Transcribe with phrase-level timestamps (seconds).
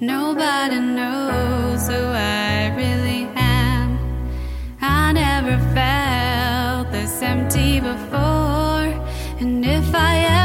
[0.00, 3.98] Nobody knows who I really am.
[4.80, 8.94] I never felt this empty before.
[9.40, 10.37] And if I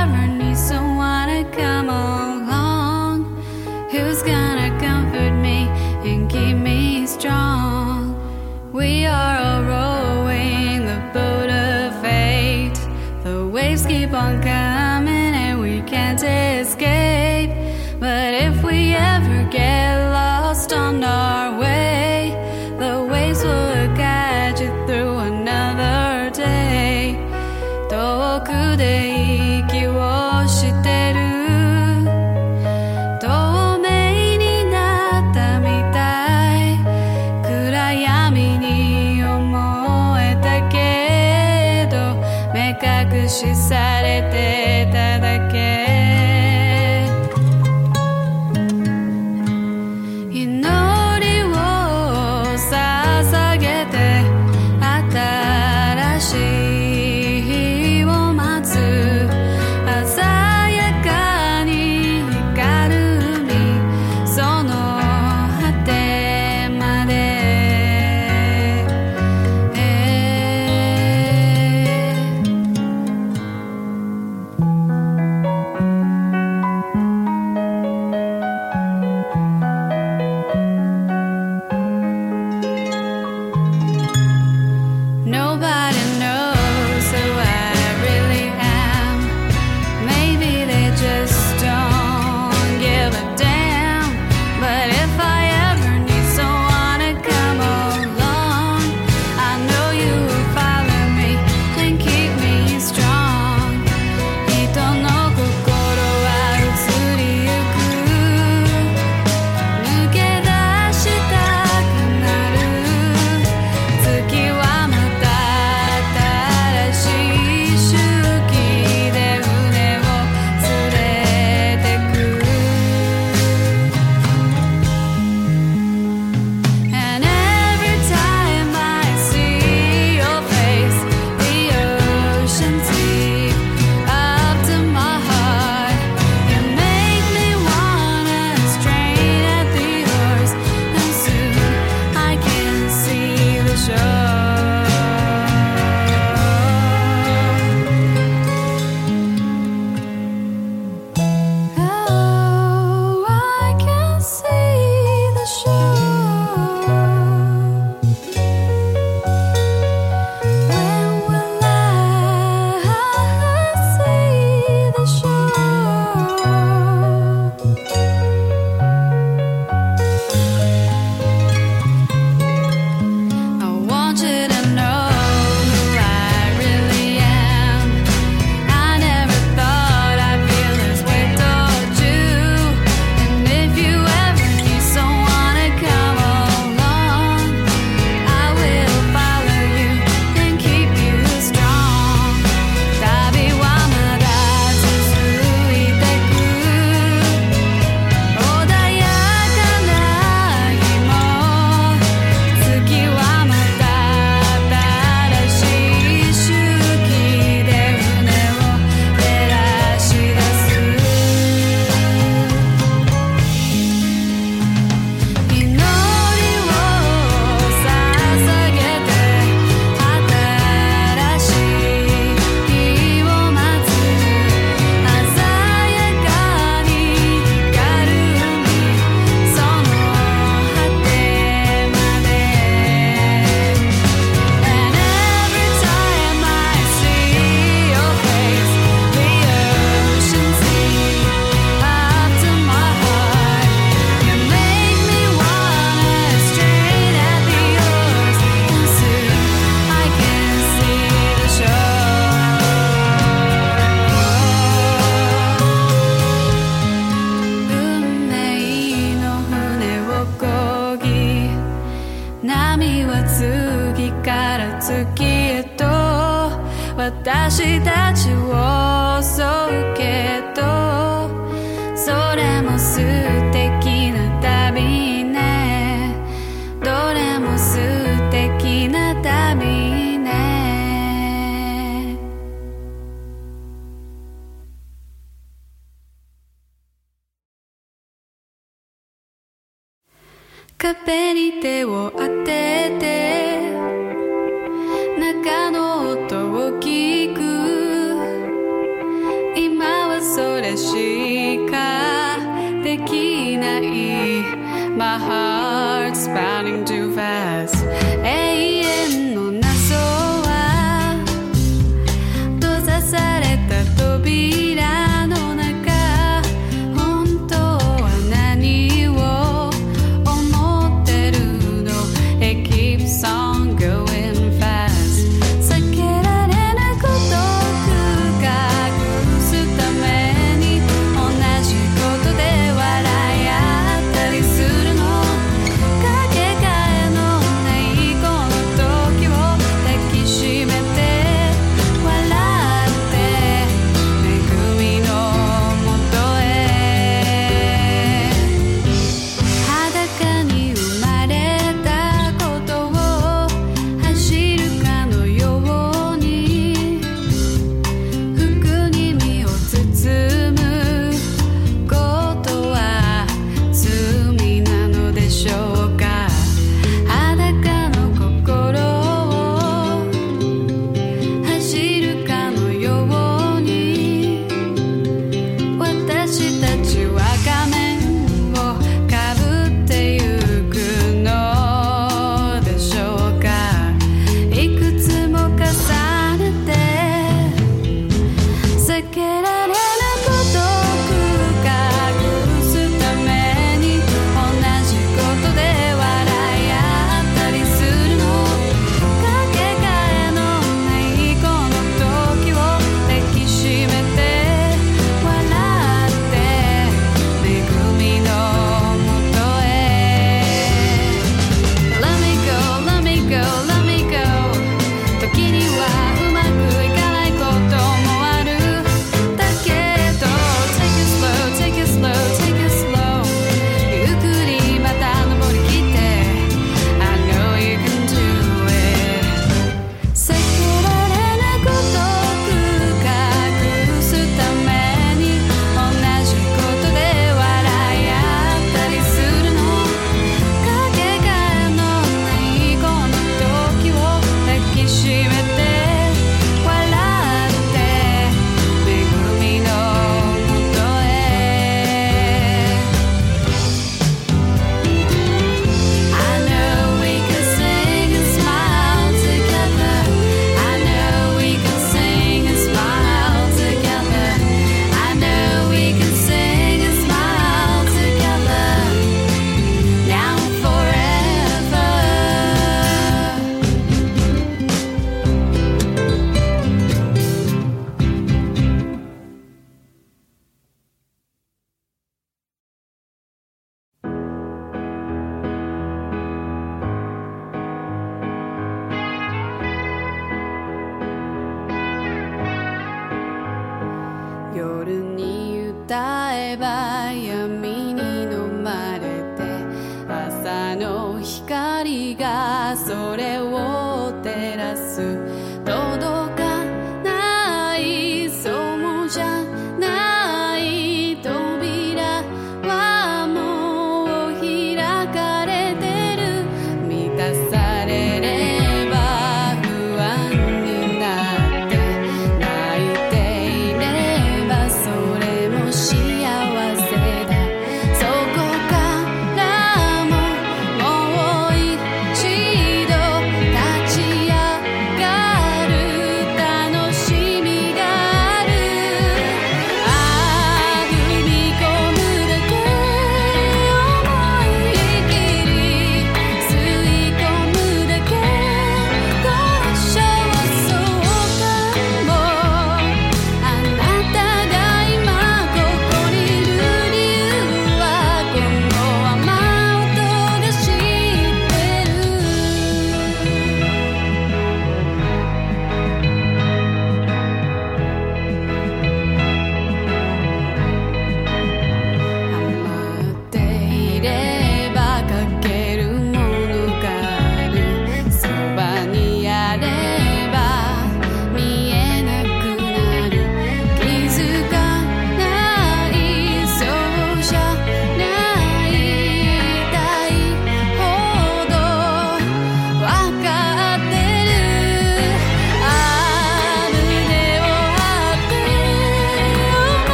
[306.74, 307.03] can do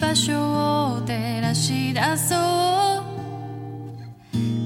[0.00, 0.32] 場所
[0.96, 2.38] を照らし出そう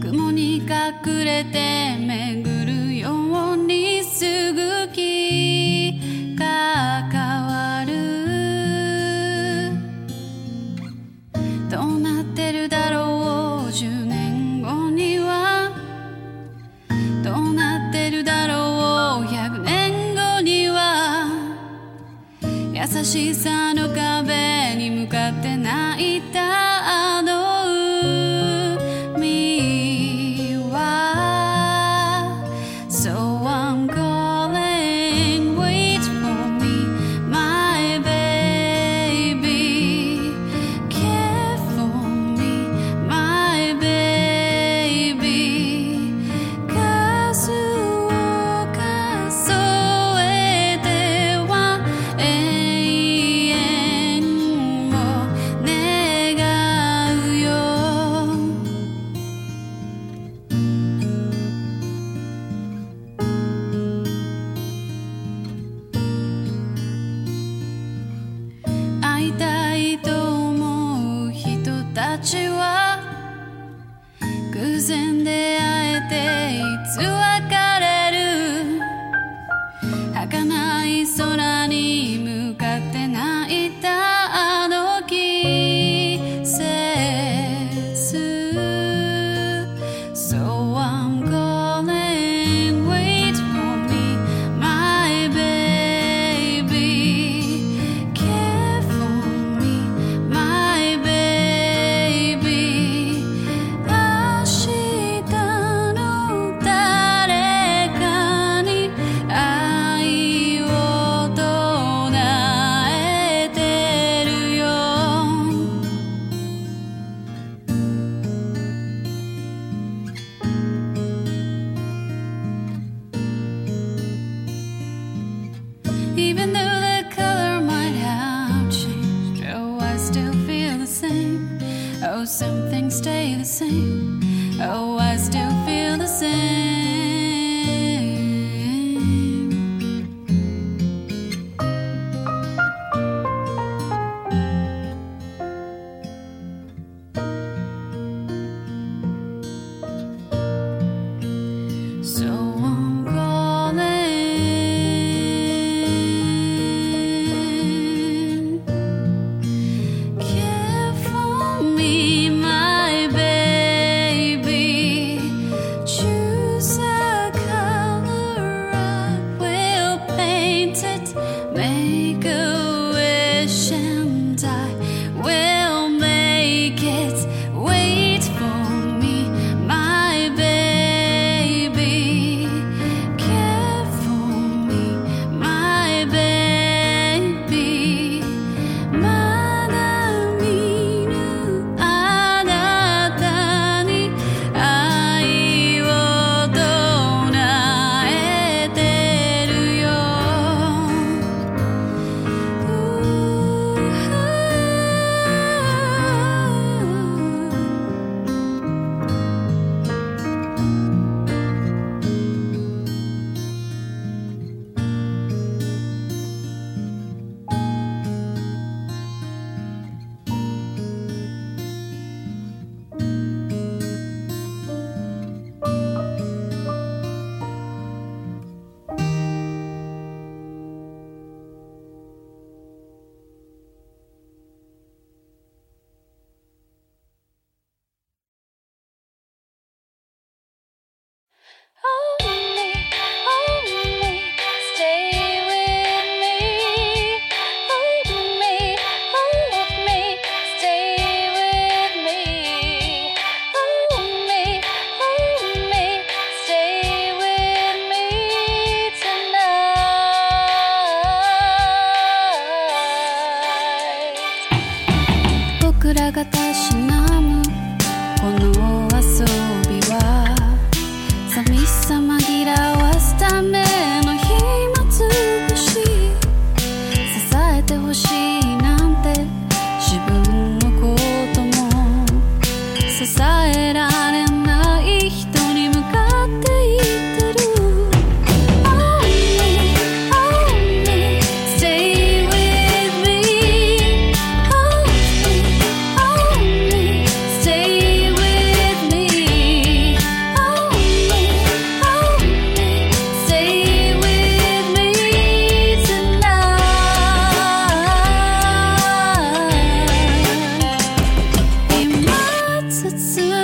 [0.00, 7.92] 雲に隠れて巡るようにすぐ気が変わる。
[11.70, 15.70] どうなってるだろう10年後には。
[17.22, 21.28] どうなってるだろう100年後には。
[22.72, 23.88] 優しさの
[74.88, 77.27] 進んで会えていつは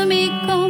[0.06, 0.63] me go.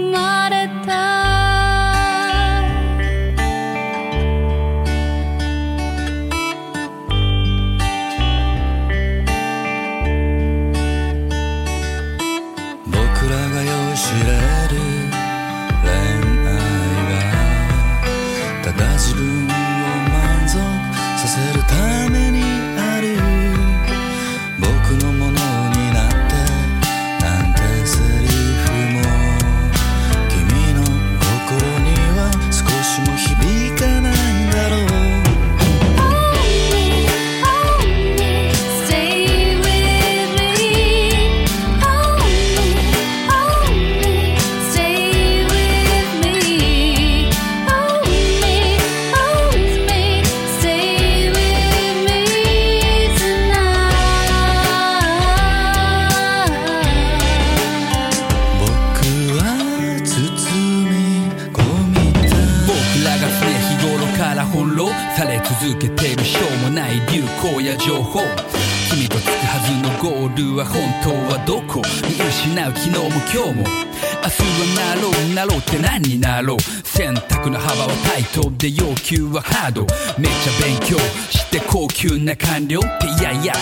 [78.76, 79.82] 要求はハード。
[80.18, 80.98] めっちゃ勉強
[81.30, 82.80] して高級な官僚。
[82.80, 83.52] っていやいや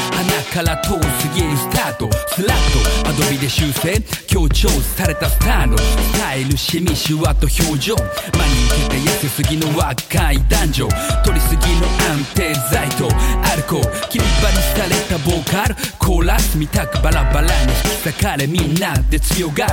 [0.53, 2.09] 鼻から遠すぎるスタート。
[2.35, 4.01] スラッとアドビで修正。
[4.27, 5.77] 強調されたスターの。
[5.79, 7.97] スタイルシミシワと表情。
[7.97, 8.07] 真に
[8.67, 10.89] 受けて痩せすぎの若い男女。
[11.25, 13.09] 取りすぎの安定剤と。
[13.53, 15.75] アルコール切り張りされたボーカル。
[15.99, 19.73] コーラス見たくバラバラに引き裂かれみんなで強がる。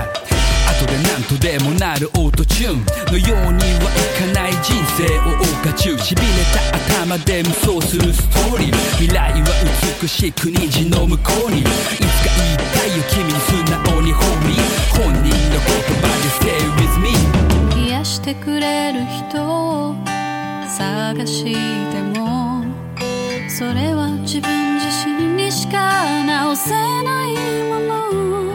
[0.79, 2.85] 後で何とでもなるオートチューン。
[3.11, 5.97] のようにはいかない人生を謳歌中。
[5.97, 8.75] しびれた頭で無双するストーリー。
[8.97, 9.47] 未来は
[10.01, 11.59] 美しく虹の向こうに。
[11.59, 11.73] いつか
[12.37, 14.57] 言いたいよ君に素直にホーミー
[15.03, 19.95] 本人の言葉で Stay with me 癒してくれる人を
[20.77, 22.63] 探しても。
[23.49, 28.48] それは自分自身にしか直せないもの。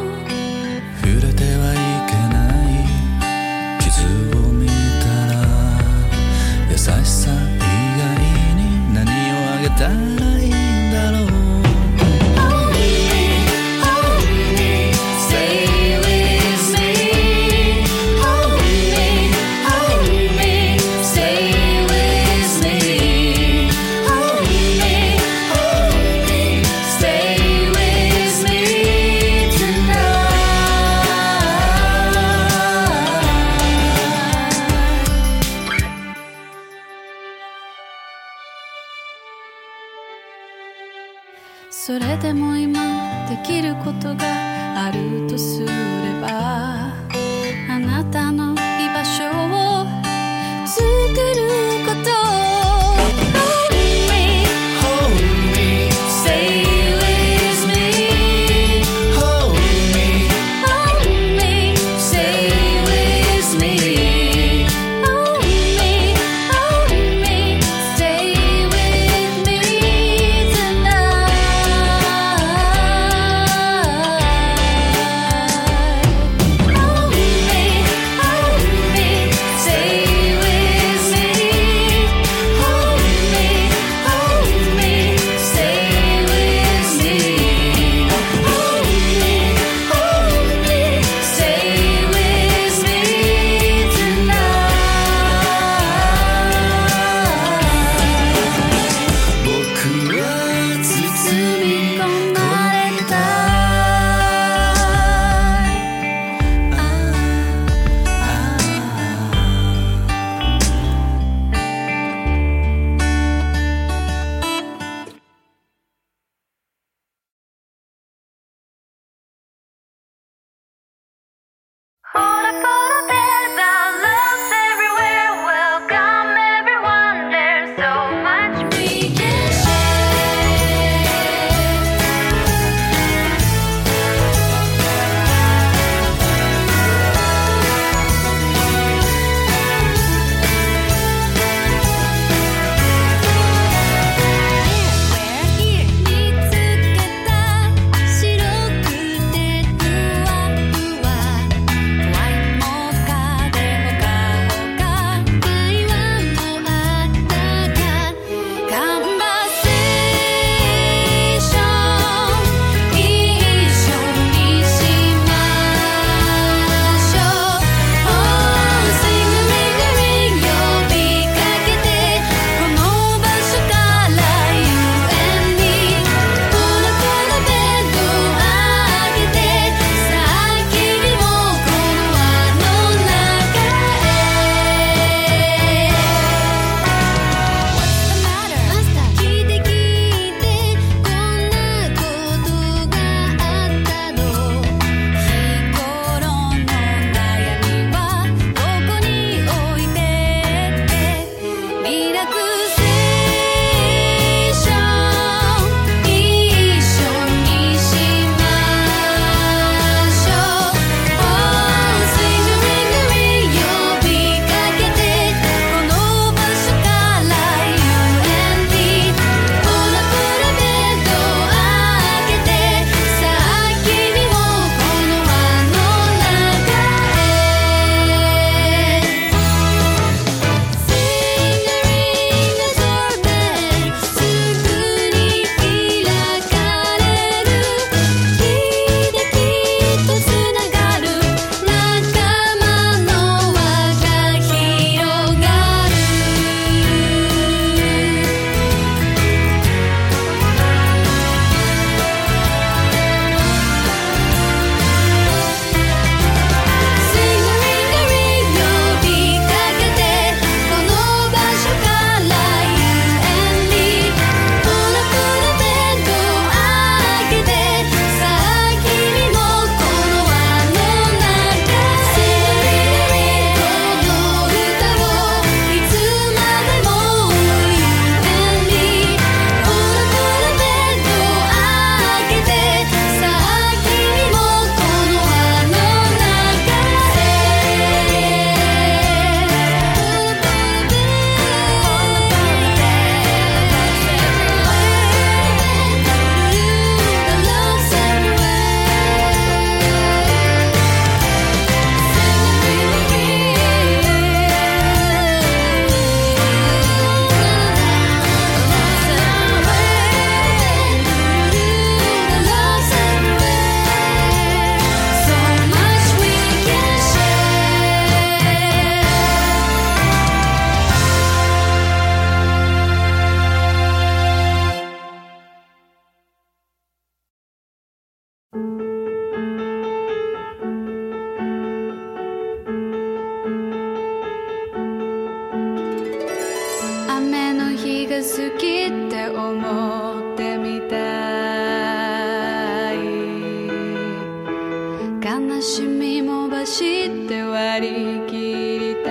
[345.25, 349.11] 悲しみも走って割り切りた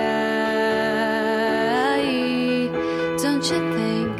[1.98, 2.70] い。
[3.18, 4.14] Don't you think?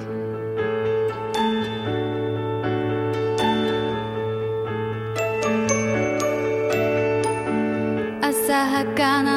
[8.20, 9.33] 朝はかな